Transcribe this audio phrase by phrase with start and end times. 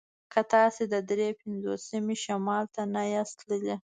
[0.31, 3.75] که تاسې د دري پنځوسمې شمال ته نه یاست تللي